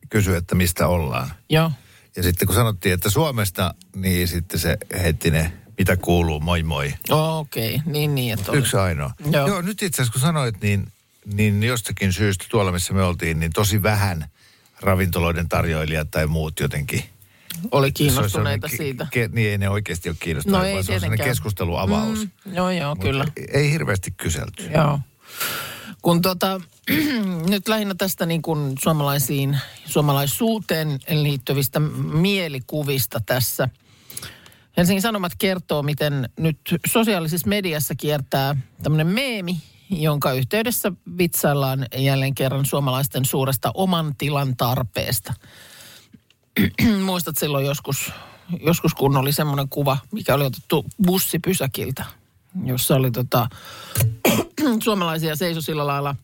[0.10, 1.32] kysyi, että mistä ollaan.
[1.50, 1.72] Joo.
[2.15, 6.93] Ja sitten kun sanottiin, että Suomesta, niin sitten se heitti ne, mitä kuuluu, moi moi.
[7.10, 7.93] Okei, okay.
[7.93, 8.60] niin niin, että oli.
[8.60, 9.12] Yksi ainoa.
[9.32, 9.48] Joo.
[9.48, 9.62] Joo.
[9.62, 10.88] Nyt itse asiassa kun sanoit, niin,
[11.34, 14.26] niin jostakin syystä tuolla, missä me oltiin, niin tosi vähän
[14.82, 17.04] ravintoloiden tarjoilijat tai muut jotenkin.
[17.72, 19.08] Oli Se kiinnostuneita sellainen siitä.
[19.12, 22.19] Ke, niin ei ne oikeasti ole kiinnostuneita, No ei vaan se on sellainen keskusteluavaus.
[22.19, 23.26] Mm, joo, joo, Mutta kyllä.
[23.54, 24.63] Ei hirveästi kyselty.
[24.74, 25.00] Joo.
[26.02, 26.62] Kun tota,
[27.49, 33.69] nyt lähinnä tästä niin kuin suomalaisiin, suomalaisuuteen liittyvistä mielikuvista tässä.
[34.78, 39.58] Helsingin Sanomat kertoo, miten nyt sosiaalisessa mediassa kiertää tämmöinen meemi,
[39.89, 45.34] jonka yhteydessä vitsaillaan jälleen kerran suomalaisten suuresta oman tilan tarpeesta.
[47.06, 48.12] Muistat silloin joskus,
[48.65, 52.06] joskus kun oli semmoinen kuva, mikä oli otettu bussipysäkiltä,
[52.63, 53.49] jossa oli tota,
[54.84, 56.15] suomalaisia seisoi sillä lailla.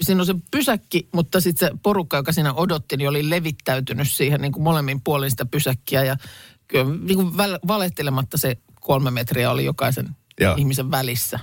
[0.00, 4.40] Siinä on se pysäkki, mutta sitten se porukka, joka siinä odotti, niin oli levittäytynyt siihen
[4.40, 6.04] niin kuin molemmin puolin sitä pysäkkiä.
[6.04, 6.16] Ja
[6.68, 10.54] kyllä niin kuin valehtelematta se kolme metriä oli jokaisen Joo.
[10.58, 11.40] ihmisen välissä.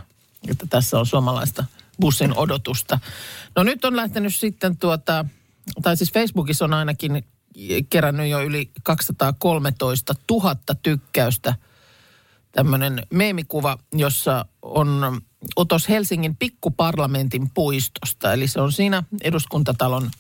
[0.48, 1.66] Että tässä on suomalaista
[2.00, 3.00] bussin odotusta.
[3.56, 5.26] No nyt on lähtenyt sitten tuota,
[5.82, 7.26] tai siis Facebookissa on ainakin
[7.90, 11.56] kerännyt jo yli 213 000 tykkäystä
[12.52, 15.22] tämmöinen meemikuva, jossa on
[15.56, 18.34] otos Helsingin pikkuparlamentin puistosta.
[18.34, 20.12] Eli se on siinä eduskuntatalon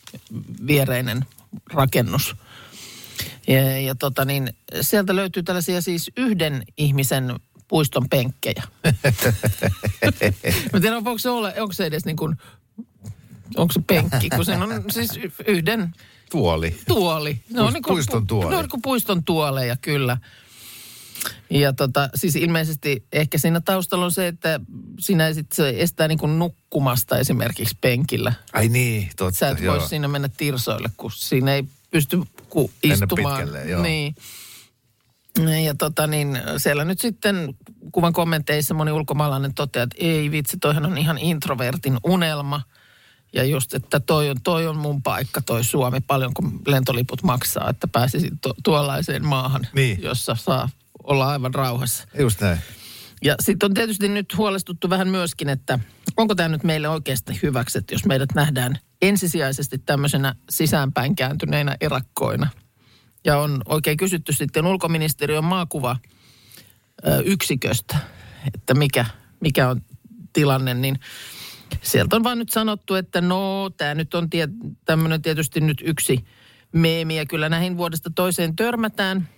[0.68, 1.26] viereinen
[1.74, 2.36] rakennus.
[3.48, 8.64] Ja, ja tota niin, sieltä löytyy tällaisia siis yhden ihmisen puiston penkkejä.
[10.74, 12.36] Mä tiedän, onko se, ole, onko se edes niin kuin,
[13.56, 15.96] onko se penkki, kun se on siis yhden
[16.32, 16.76] Tuoli.
[16.88, 17.42] tuoli.
[17.50, 18.50] Ne Puist- puiston tuoli.
[18.50, 20.18] Ne on niin kuin puiston tuoleja, kyllä.
[21.50, 24.60] Ja tota, siis ilmeisesti ehkä siinä taustalla on se, että
[25.00, 28.34] sinä sit, se estää niin kuin nukkumasta esimerkiksi penkillä.
[28.54, 29.38] Ai niin, totta.
[29.38, 29.80] Sä et joo.
[29.80, 33.38] voi siinä mennä tirsoille, kun siinä ei pysty ku istumaan.
[33.38, 33.82] pitkälle, joo.
[33.82, 34.16] Niin.
[35.66, 37.56] Ja tota niin, siellä nyt sitten
[37.92, 42.62] kuvan kommenteissa moni ulkomaalainen toteaa, että ei vitsi, toihan on ihan introvertin unelma.
[43.34, 47.88] Ja just, että toi on, toi on mun paikka, toi Suomi, paljonko lentoliput maksaa, että
[47.88, 50.02] pääsisin to, tuollaiseen maahan, Niin.
[50.04, 50.70] jossa saa
[51.04, 52.08] olla aivan rauhassa.
[52.20, 52.58] Just näin.
[53.24, 55.80] Ja sitten on tietysti nyt huolestuttu vähän myöskin, että
[56.18, 62.48] onko tämä nyt meille oikeasti hyväksi, että jos meidät nähdään ensisijaisesti tämmöisenä sisäänpäin kääntyneinä erakkoina.
[63.26, 65.98] Ja on oikein kysytty sitten ulkoministeriön maakuva
[67.26, 67.98] yksiköstä,
[68.54, 69.06] että mikä,
[69.40, 69.82] mikä on
[70.34, 71.00] tilanne, niin
[71.82, 74.48] sieltä on vaan nyt sanottu, että no tämä nyt on tie,
[74.86, 76.26] tämmöinen tietysti nyt yksi
[76.72, 79.30] meemi ja kyllä näihin vuodesta toiseen törmätään.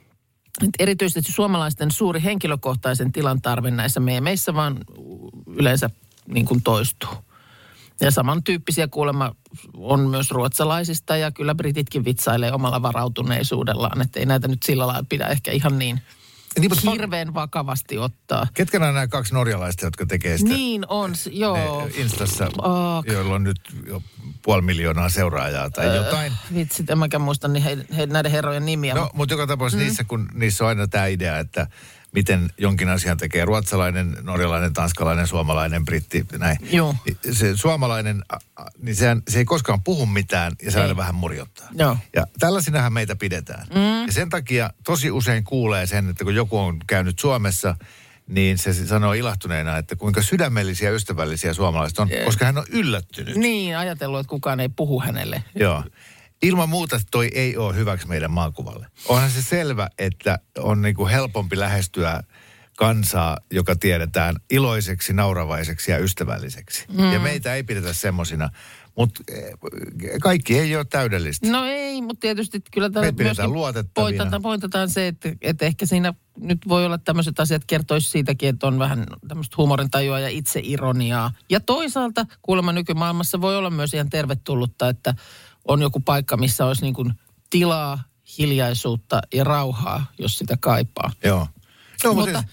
[0.80, 4.78] Erityisesti suomalaisten suuri henkilökohtaisen tilan tarve näissä meemeissä vaan
[5.48, 5.90] yleensä
[6.28, 7.10] niin kuin toistuu.
[8.02, 9.36] Ja samantyyppisiä kuulemma
[9.74, 15.06] on myös ruotsalaisista ja kyllä brititkin vitsailee omalla varautuneisuudellaan, että ei näitä nyt sillä lailla
[15.10, 16.02] pidä ehkä ihan niin
[16.60, 18.48] Niin, mutta hirveän vakavasti ottaa.
[18.54, 21.86] Ketkä nämä, nämä kaksi norjalaista, jotka tekee sitä Niin on, joo.
[21.86, 23.06] ne Instassa, Ak.
[23.08, 24.02] joilla on nyt jo
[24.42, 26.34] puoli miljoonaa seuraajaa tai jotain?
[26.54, 28.94] Vitsi, en mäkään muista niin he, he, näiden herrojen nimiä.
[28.94, 29.88] No, mutta joka tapauksessa mm.
[29.88, 31.68] niissä, kun niissä on aina tämä idea, että
[32.14, 36.58] miten jonkin asian tekee ruotsalainen, norjalainen, tanskalainen, suomalainen, britti, näin.
[36.72, 36.96] Joo.
[37.32, 38.24] Se suomalainen,
[38.82, 40.84] niin sehän, se ei koskaan puhu mitään ja se Ei.
[40.84, 41.70] aina vähän murjottaa.
[41.76, 41.98] Joo.
[42.16, 43.68] Ja tällaisinahan meitä pidetään.
[43.74, 44.06] Mm.
[44.06, 47.76] Ja sen takia tosi usein kuulee sen, että kun joku on käynyt Suomessa,
[48.28, 53.36] niin se sanoo ilahtuneena, että kuinka sydämellisiä ja ystävällisiä suomalaiset on, koska hän on yllättynyt.
[53.36, 55.44] Niin, ajatellut, että kukaan ei puhu hänelle.
[55.56, 55.84] Joo.
[56.44, 58.88] Ilman muuta toi ei ole hyväksi meidän maakuvalle.
[59.08, 62.24] Onhan se selvä, että on niinku helpompi lähestyä
[62.78, 66.86] kansaa, joka tiedetään iloiseksi, nauravaiseksi ja ystävälliseksi.
[66.92, 67.12] Mm.
[67.12, 68.50] Ja meitä ei pidetä semmosina.
[68.96, 69.24] Mutta
[70.22, 71.52] kaikki ei ole täydellistä.
[71.52, 72.90] No ei, mutta tietysti kyllä
[73.46, 73.92] luotettavina.
[73.94, 78.68] pointataan, pointataan se, että, että ehkä siinä nyt voi olla tämmöiset asiat kertoisi siitäkin, että
[78.68, 81.32] on vähän tämmöistä huumorintajua ja itseironiaa.
[81.50, 85.14] Ja toisaalta kuulemma nykymaailmassa voi olla myös ihan tervetullutta, että
[85.68, 87.14] on joku paikka, missä olisi niin kuin
[87.50, 88.04] tilaa,
[88.38, 91.12] hiljaisuutta ja rauhaa, jos sitä kaipaa.
[91.24, 91.48] Joo.
[92.04, 92.44] No, mutta,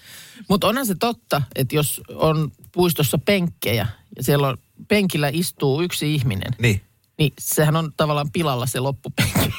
[0.49, 6.15] mutta onhan se totta, että jos on puistossa penkkejä ja siellä on penkillä istuu yksi
[6.15, 6.81] ihminen, Niin.
[7.19, 9.53] niin sehän on tavallaan pilalla se loppupenki.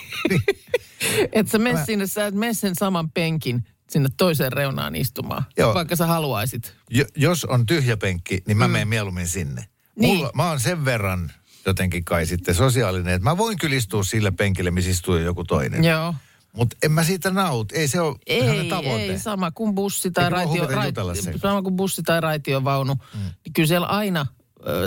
[1.33, 5.45] että sä mene Mä- sinne, sä et mene sen saman penkin sinne toiseen reunaan istumaan,
[5.57, 5.75] Joo.
[5.75, 6.75] vaikka sä haluaisit.
[6.91, 9.65] Jo, jos on tyhjä penkki, niin mä menen mieluummin sinne.
[9.99, 10.17] Niin.
[10.17, 11.33] Mulla, mä oon sen verran
[11.66, 15.85] jotenkin kai sitten sosiaalinen, että mä voin kyllä istua sille penkille, missä istuu joku toinen.
[15.85, 16.14] Joo.
[16.53, 17.72] Mutta en mä siitä naut.
[17.72, 19.03] Ei se ole Ei, tavoite.
[19.05, 21.38] ei, sama kuin bussi tai, Eikö mä raitio, huvita rait, jutella sen?
[21.38, 22.94] sama kuin bussi tai raitiovaunu.
[22.94, 23.20] Mm.
[23.20, 24.27] Niin kyllä siellä aina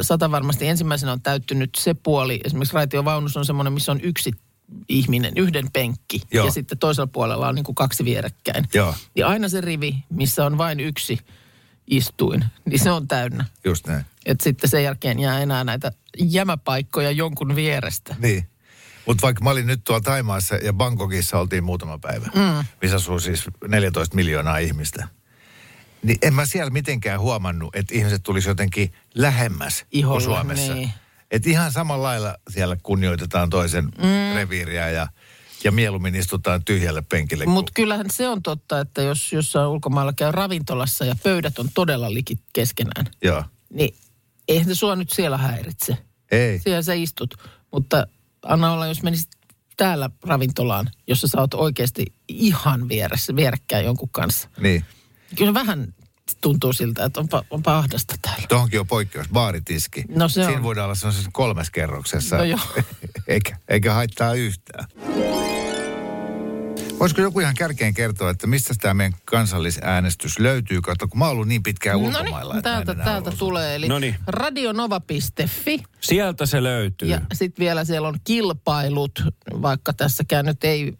[0.01, 2.41] sata varmasti ensimmäisenä on täyttynyt se puoli.
[2.43, 4.31] Esimerkiksi raitiovaunussa on semmoinen, missä on yksi
[4.89, 6.21] ihminen, yhden penkki.
[6.31, 6.45] Joo.
[6.45, 8.65] Ja sitten toisella puolella on niin kuin kaksi vierekkäin.
[8.73, 8.95] Joo.
[9.15, 11.19] Ja aina se rivi, missä on vain yksi
[11.87, 13.45] istuin, niin se on täynnä.
[13.63, 14.05] Just näin.
[14.25, 18.15] Että sitten sen jälkeen jää enää näitä jämäpaikkoja jonkun vierestä.
[18.19, 18.47] Niin.
[19.05, 22.65] Mutta vaikka mä olin nyt tuolla Taimaassa ja Bangkokissa oltiin muutama päivä, mm.
[22.81, 25.07] missä asuu siis 14 miljoonaa ihmistä.
[26.03, 30.73] Niin en mä siellä mitenkään huomannut, että ihmiset tulisi jotenkin lähemmäs Iholle, kuin Suomessa.
[30.73, 30.91] niin.
[31.31, 34.35] Että ihan samalla lailla siellä kunnioitetaan toisen mm.
[34.35, 35.07] reviiriä ja,
[35.63, 37.45] ja mieluummin istutaan tyhjälle penkille.
[37.45, 42.13] Mutta kyllähän se on totta, että jos jossain ulkomailla käy ravintolassa ja pöydät on todella
[42.13, 43.43] likit keskenään, joo.
[43.69, 43.95] niin
[44.47, 45.97] eihän se sua nyt siellä häiritse.
[46.31, 46.59] Ei.
[46.59, 47.33] Siellä sä istut.
[47.71, 48.07] Mutta
[48.41, 49.29] anna olla, jos menisit
[49.77, 54.49] täällä ravintolaan, jossa sä oot oikeasti ihan vieressä, vierekkäin jonkun kanssa.
[54.59, 54.85] Niin.
[55.37, 55.93] Kyllä vähän
[56.41, 58.47] tuntuu siltä, että onpa, onpa ahdasta täällä.
[58.49, 60.03] Tuohonkin on poikkeus, baaritiski.
[60.09, 60.63] No se Siinä on.
[60.63, 62.37] voidaan olla sellaisessa kolmes kerroksessa.
[62.37, 62.59] No joo.
[63.27, 64.85] eikä, eikä haittaa yhtään.
[66.99, 70.81] Voisiko joku ihan kärkeen kertoa, että mistä tämä meidän kansallisäänestys löytyy?
[70.81, 72.53] Kato, kun mä oon ollut niin pitkään ulkomailla.
[72.53, 73.75] niin, että täältä, täältä tulee.
[73.75, 74.15] Eli Noniin.
[74.27, 77.07] radionova.fi Sieltä se löytyy.
[77.07, 79.23] Ja sitten vielä siellä on kilpailut,
[79.61, 80.93] vaikka tässäkään nyt ei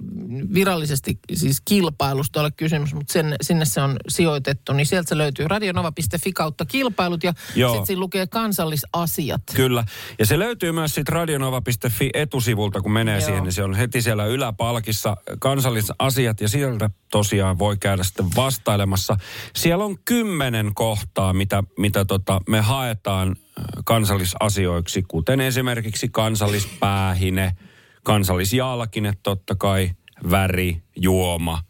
[0.53, 4.73] virallisesti siis kilpailusta ole kysymys, mutta sen, sinne se on sijoitettu.
[4.73, 9.41] Niin sieltä se löytyy radionova.fi kautta kilpailut ja sitten siinä lukee kansallisasiat.
[9.55, 9.86] Kyllä.
[10.19, 13.25] Ja se löytyy myös sitten radionova.fi etusivulta, kun menee Joo.
[13.25, 15.17] siihen, niin se on heti siellä yläpalkissa
[15.88, 19.17] kansallisasiat ja sieltä tosiaan voi käydä sitten vastailemassa.
[19.56, 23.36] Siellä on kymmenen kohtaa, mitä, mitä tota me haetaan
[23.86, 27.52] kansallisasioiksi, kuten esimerkiksi kansallispäähine,
[28.04, 29.91] kansallisjalkine totta kai,
[30.32, 31.62] väri, juoma,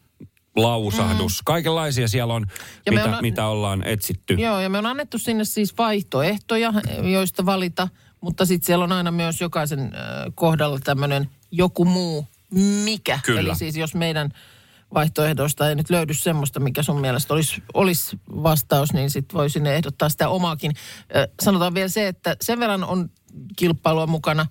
[0.56, 1.42] lausahdus.
[1.44, 2.46] Kaikenlaisia siellä on,
[2.86, 4.34] Ja mitä, ollaan- mitä ollaan etsitty.
[4.34, 6.72] Joo, ja me on annettu sinne siis vaihtoehtoja,
[7.12, 7.88] joista valita,
[8.20, 9.92] mutta sitten siellä on aina myös jokaisen
[10.34, 13.20] kohdalla tämmöinen joku muu mikä.
[13.24, 13.40] Kyllä.
[13.40, 14.30] Eli siis jos meidän
[14.94, 19.74] vaihtoehdoista ei nyt löydy semmoista, mikä sun mielestä olisi, olisi vastaus, niin sitten voi sinne
[19.74, 20.72] ehdottaa sitä omaakin.
[21.42, 23.10] Sanotaan vielä se, että sen verran on
[23.56, 24.46] kilpailua mukana,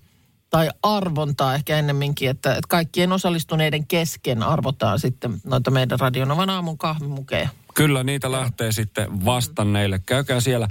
[0.50, 6.78] tai arvontaa ehkä ennemminkin, että, että kaikkien osallistuneiden kesken arvotaan sitten noita meidän Radionovan aamun
[6.78, 7.48] kahvimukeja.
[7.76, 10.00] Kyllä, niitä lähtee sitten vastanneille.
[10.06, 10.68] Käykää siellä.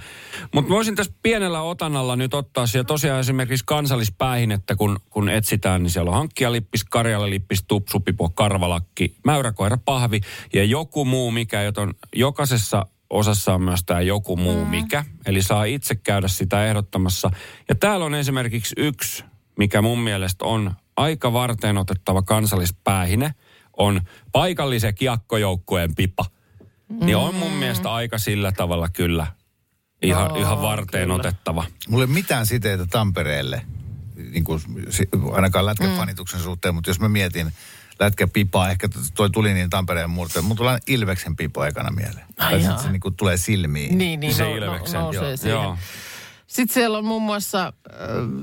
[0.53, 5.91] Mutta voisin tässä pienellä otannalla nyt ottaa siellä tosiaan esimerkiksi kansallispäähinettä, kun, kun etsitään, niin
[5.91, 10.21] siellä on hankkijalippis, karjalalippis, tupsupipo, karvalakki, mäyräkoira, pahvi
[10.53, 15.05] ja joku muu mikä, joten jokaisessa osassa on myös tämä joku muu mikä.
[15.25, 17.31] Eli saa itse käydä sitä ehdottamassa.
[17.69, 19.23] Ja täällä on esimerkiksi yksi,
[19.57, 23.33] mikä mun mielestä on aika varteen otettava kansallispäähine,
[23.77, 26.34] on paikallisen kiekkojoukkueen pipa.
[26.89, 29.27] Niin on mun mielestä aika sillä tavalla kyllä
[30.01, 31.15] ihan, Joo, ihan varteen kyllä.
[31.15, 31.65] otettava.
[31.89, 33.61] Mulla ei ole mitään siteitä Tampereelle,
[34.15, 34.61] niin kuin,
[35.33, 35.95] ainakaan lätkän mm.
[35.97, 37.53] fanituksen suhteen, mutta jos mä mietin
[37.99, 42.25] lätkän pipaa, ehkä toi tuli niin Tampereen murteen, mutta tulee Ilveksen pipo ekana mieleen.
[42.37, 43.97] Ai Tai se niin kuin tulee silmiin.
[43.97, 45.37] Niin, niin Se no, Ilveksen, no, nousee joo.
[45.37, 45.51] siihen.
[45.51, 45.77] Joo.
[46.47, 47.99] Sitten siellä on muun muassa, äh,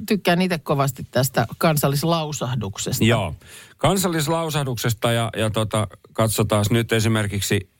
[0.08, 3.04] tykkään itse kovasti tästä kansallislausahduksesta.
[3.04, 3.36] Joo.
[3.76, 7.71] Kansallislausahduksesta ja, ja tota, katsotaan nyt esimerkiksi,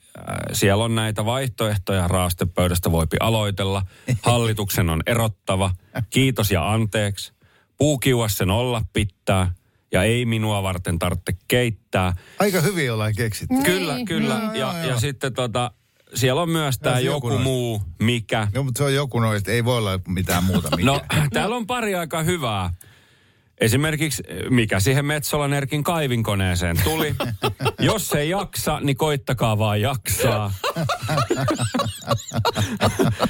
[0.53, 3.83] siellä on näitä vaihtoehtoja, raastepöydästä voipi aloitella,
[4.23, 5.71] hallituksen on erottava,
[6.11, 7.33] kiitos ja anteeksi,
[7.77, 9.55] puukiuas sen olla pitää
[9.93, 12.13] ja ei minua varten tarvitse keittää.
[12.41, 13.55] Aika hyvin ollaan keksitty.
[13.55, 14.35] Niin, Kyllä, kyllä.
[14.35, 15.01] joo, ja, joo, ja joo.
[15.01, 15.71] sitten tota,
[16.15, 17.45] siellä on myös tämä joku joku noista.
[17.45, 18.49] muu, mikä.
[18.55, 20.77] Joo, mutta se on joku noista, ei voi olla mitään muuta.
[20.77, 20.87] Mikä.
[20.87, 21.01] No,
[21.33, 22.75] täällä on pari aika hyvää.
[23.63, 27.15] Esimerkiksi, mikä siihen Metsolan Erkin kaivinkoneeseen tuli.
[27.81, 30.53] Jos ei jaksa, niin koittakaa vaan jaksaa.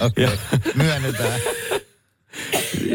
[0.00, 0.36] Okei, okay.
[0.74, 1.40] myönnetään.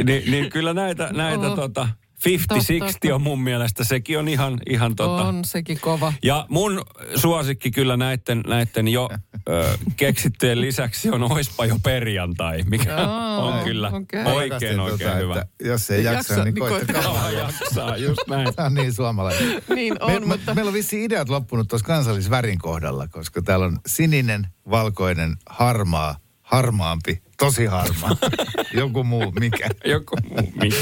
[0.04, 1.56] Ni, niin kyllä näitä, näitä Oh.
[1.56, 1.88] tota, Totta.
[2.26, 5.24] 50-60 on mun mielestä, sekin on ihan, ihan tota...
[5.24, 6.14] On sekin kova.
[6.24, 6.82] Ja mun
[7.16, 9.10] suosikki kyllä näiden, näiden jo
[9.50, 14.26] ö, keksittyjen lisäksi on Oispa jo perjantai, mikä Aa, on kyllä okei.
[14.26, 15.42] oikein oikein tota, hyvä.
[15.42, 17.04] Että jos ei jaksa, Jaksa, niin niin koittakaa.
[17.04, 18.56] Kauan jaksaa, just näin.
[18.56, 19.62] Tämä on niin suomalainen.
[19.76, 20.56] Niin Me, on, mutta...
[20.56, 27.22] Meillä on vissi ideat loppunut tuossa kansallisvärin kohdalla, koska täällä on sininen, valkoinen, harmaa, harmaampi,
[27.39, 28.17] tosi harmaa.
[28.73, 29.69] Joku muu, mikä?
[29.86, 30.76] Joku muu, mikä.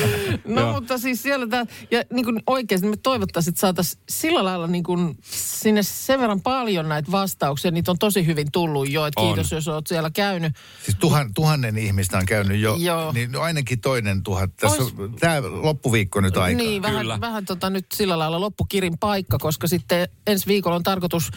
[0.45, 0.73] No Joo.
[0.73, 4.83] mutta siis siellä tämä, ja niin kuin oikeasti me toivottaisiin, että saataisiin sillä lailla niin
[4.83, 7.71] kuin sinne sen verran paljon näitä vastauksia.
[7.71, 9.27] Niitä on tosi hyvin tullut jo, että On.
[9.27, 10.53] kiitos jos olet siellä käynyt.
[10.83, 13.11] Siis tuhan, tuhannen ihmistä on käynyt jo, Joo.
[13.11, 14.49] niin no ainakin toinen tuhat.
[14.57, 16.57] Tässä Ois- on tämä loppuviikko nyt aikaa.
[16.57, 17.21] Niin, vähän, Kyllä.
[17.21, 21.31] vähän tota nyt sillä lailla loppukirin paikka, koska sitten ensi viikolla on tarkoitus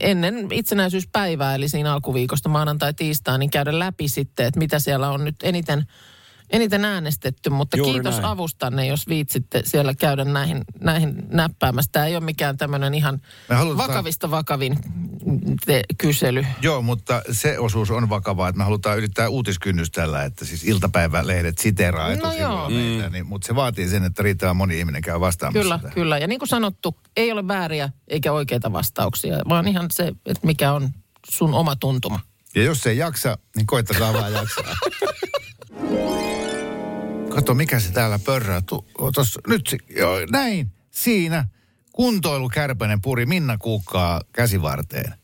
[0.00, 5.24] ennen itsenäisyyspäivää, eli siinä alkuviikosta maanantai tiistai, niin käydä läpi sitten, että mitä siellä on
[5.24, 5.86] nyt eniten,
[6.50, 7.50] eniten äänestetty.
[7.50, 8.24] Mutta Juuri kiitos näin.
[8.24, 11.88] avustanne, jos viitsitte siellä käydä näihin, näihin näppäämässä.
[11.92, 14.78] Tämä ei ole mikään tämmöinen ihan halutaan- vakavista vakavin
[15.66, 16.46] te- kysely.
[16.62, 21.58] Joo, mutta se osuus on vakavaa, että me halutaan yrittää uutiskynnys tällä, että siis iltapäivälehdet
[21.58, 22.70] siteraa No etusivulla joo.
[22.70, 25.94] meitä, niin, mutta se vaatii sen, että riittävän moni ihminen käy vastaamassa Kyllä, tähän.
[25.94, 26.18] kyllä.
[26.18, 30.72] Ja niin kuin sanottu, ei ole vääriä eikä oikeita vastauksia, vaan ihan se, että mikä
[30.72, 30.90] on
[31.30, 32.20] sun oma tuntuma.
[32.54, 34.74] Ja jos ei jaksa, niin koittakaa vaan jaksaa.
[37.34, 38.60] Kato, mikä se täällä pörrää.
[38.60, 41.44] Tu, tos, nyt, se- joo, näin, siinä.
[41.92, 45.14] Kuntoilukärpänen puri Minna Kuukkaa käsivarteen.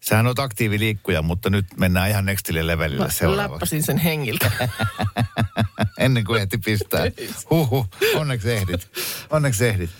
[0.00, 3.52] Sähän oot aktiiviliikkuja, mutta nyt mennään ihan nextille levelille Mä seuraavaksi.
[3.52, 4.50] läppäsin sen hengiltä.
[5.98, 7.00] Ennen kuin ehti pistää.
[7.50, 8.88] Huhu, onneksi ehdit.
[9.30, 9.90] Onneksi ehdit.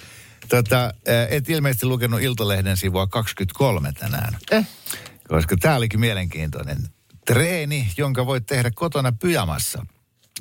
[0.48, 0.92] Tota, ää,
[1.30, 4.36] et ilmeisesti lukenut Iltalehden sivua 23 tänään.
[4.50, 4.66] Eh.
[5.28, 6.76] Koska tämä olikin mielenkiintoinen.
[7.26, 9.86] Treeni, jonka voit tehdä kotona pyjamassa.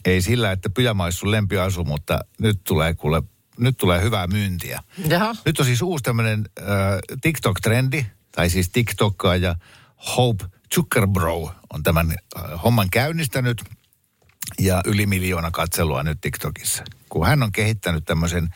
[0.05, 3.23] Ei sillä, että pyjama olisi sun lempiasu, mutta nyt tulee kuule,
[3.57, 4.83] nyt tulee hyvää myyntiä.
[5.07, 5.35] Jaha.
[5.45, 6.67] Nyt on siis uusi tämmöinen äh,
[7.21, 9.55] TikTok-trendi, tai siis TikTokkaaja
[10.17, 13.63] Hope Zuckerbro on tämän äh, homman käynnistänyt
[14.59, 16.83] ja yli miljoona katselua nyt TikTokissa.
[17.09, 18.49] Kun hän on kehittänyt tämmöisen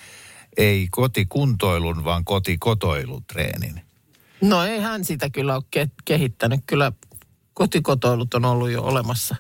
[0.58, 3.82] ei kotikuntoilun, vaan kotikotoilutreenin.
[4.42, 6.60] No ei hän sitä kyllä ole ke- kehittänyt.
[6.66, 6.92] Kyllä
[7.54, 9.36] kotikotoilut on ollut jo olemassa.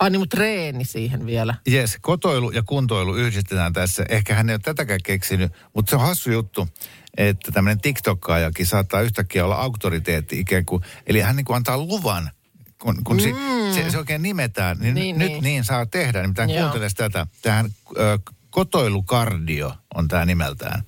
[0.00, 1.54] Ai niin, mutta treeni siihen vielä.
[1.66, 4.04] Jes, kotoilu ja kuntoilu yhdistetään tässä.
[4.08, 6.68] Ehkä hän ei ole tätäkään keksinyt, mutta se on hassu juttu,
[7.16, 10.82] että tämmöinen TikTokkaajakin saattaa yhtäkkiä olla auktoriteetti ikään kuin.
[11.06, 12.30] Eli hän niin kuin antaa luvan,
[12.78, 13.22] kun, kun mm.
[13.22, 13.32] se,
[13.74, 15.42] se, se oikein nimetään, niin, Niin, nyt niin.
[15.42, 16.22] niin saa tehdä.
[16.22, 16.60] Nimittäin Joo.
[16.60, 17.26] kuunteles tätä.
[17.42, 17.66] Tähän
[17.98, 18.18] ö,
[18.50, 20.82] kotoilukardio on tämä nimeltään.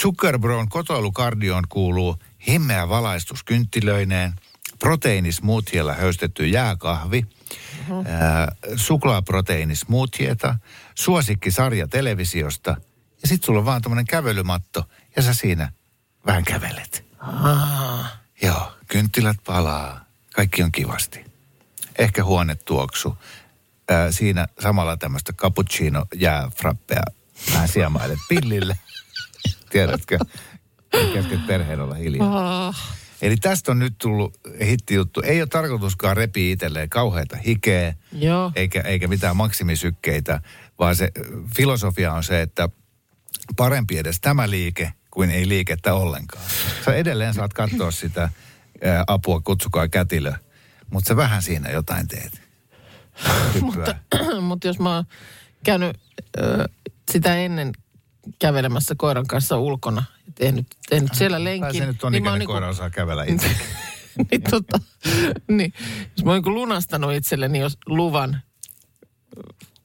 [0.00, 4.34] Zuckerbron kotoilukardioon kuuluu himmeä valaistus kynttilöineen,
[4.78, 7.26] proteiinismoothiella höystetty jääkahvi,
[8.06, 10.56] ää, suklaaproteiinismoothieta,
[10.94, 12.76] suosikkisarja televisiosta
[13.22, 14.84] ja sitten sulla on vaan tämmöinen kävelymatto
[15.16, 15.72] ja sä siinä
[16.26, 17.04] vähän kävelet.
[17.18, 18.18] Ah.
[18.42, 21.24] Joo, kynttilät palaa, kaikki on kivasti.
[21.98, 23.18] Ehkä huone tuoksu.
[23.88, 27.02] Ää, siinä samalla tämmöistä cappuccino jää frappea
[27.52, 28.78] vähän siemailet pillille.
[29.70, 30.18] Tiedätkö?
[31.14, 32.68] Kesken perheen olla hiljaa.
[32.68, 32.97] Ah.
[33.22, 35.20] Eli tästä on nyt tullut hittijuttu.
[35.20, 38.52] Ei ole tarkoituskaan repiä itselleen kauheita hikeä, Joo.
[38.56, 40.40] eikä, eikä mitään maksimisykkeitä,
[40.78, 41.12] vaan se
[41.56, 42.68] filosofia on se, että
[43.56, 46.44] parempi edes tämä liike kuin ei liikettä ollenkaan.
[46.84, 48.30] Sä edelleen saat katsoa sitä
[48.84, 50.32] ää, apua, kutsukaa kätilö,
[50.90, 52.40] mutta sä vähän siinä jotain teet.
[53.60, 53.94] mutta,
[54.48, 55.04] mutta jos mä oon
[55.64, 55.96] käynyt
[56.38, 56.64] ö,
[57.12, 57.72] sitä ennen
[58.38, 61.80] kävelemässä koiran kanssa ulkona ja tehnyt, tehnyt siellä Tai lenkin.
[61.80, 63.46] se nyt on niin ikäinen niinku- koira osaa kävellä itse.
[64.30, 64.80] niin, tota,
[65.48, 65.72] niin,
[66.16, 68.40] jos mä oon niin lunastanut itselleni jos luvan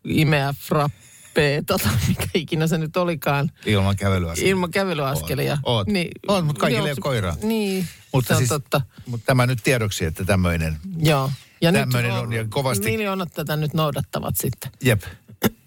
[0.04, 4.34] imeä frappeeta tai mikä ikinä se nyt olikaan, Ilman kävelyä.
[4.38, 5.58] ilman kävelyaskelia.
[5.64, 5.88] Oot.
[6.28, 7.36] Oot, mut kaikilla joo, ei koiraa.
[7.44, 8.82] Niin, Mutta se on siis, totta.
[9.06, 11.32] mutta tämä nyt tiedoksi, että tämmöinen, Joo.
[11.62, 14.72] Ja Tämmöinen on ja kovasti- Miljoonat tätä nyt noudattavat sitten.
[14.84, 15.02] jep.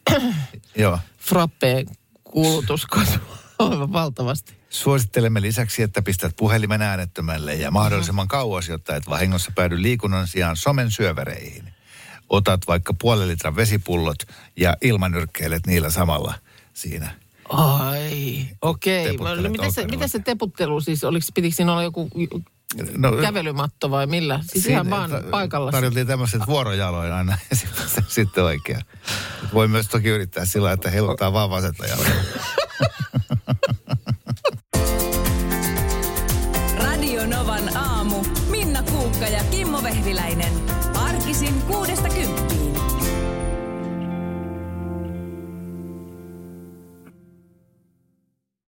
[0.76, 0.98] Joo.
[1.18, 1.86] Frappeen
[2.36, 4.56] kulutus kasvaa aivan valtavasti.
[4.70, 10.56] Suosittelemme lisäksi, että pistät puhelimen äänettömälle ja mahdollisimman kauas, jotta et vahingossa päädy liikunnan sijaan
[10.56, 11.72] somen syövereihin.
[12.28, 14.18] Otat vaikka puolen litran vesipullot
[14.56, 16.34] ja ilmanyrkkeilet niillä samalla
[16.72, 17.14] siinä.
[17.48, 19.04] Ai, okei.
[19.04, 22.10] Teputtelet No, miten, se, miten se teputtelu siis, oliko, pitikö siinä olla joku
[22.96, 24.40] No, kävelymatto vai millä?
[24.52, 25.70] Siis siinä ihan vaan ta- paikalla.
[25.72, 27.56] Tarjottiin tämmöiset vuorojaloin aina ja
[28.08, 28.80] sitten, oikein.
[29.54, 32.12] Voi myös toki yrittää sillä, että heiluttaa vaan vasenta jalkaa.
[36.84, 38.24] Radio Novan aamu.
[38.50, 40.52] Minna Kuukka ja Kimmo Vehviläinen.
[40.94, 42.08] Arkisin kuudesta